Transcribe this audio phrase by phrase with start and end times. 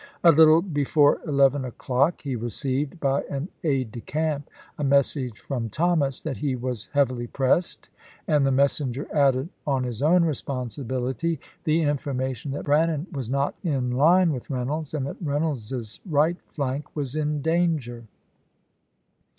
[0.23, 5.69] A little before eleven o'clock he received by an aide de camp a message from
[5.69, 7.87] Thomas that he was heavily pressed,
[8.27, 13.91] and the messenger added on his own responsibility the information that Brannan was not in
[13.91, 18.05] line with Reynolds, and that Reynolds's right flank was in danger.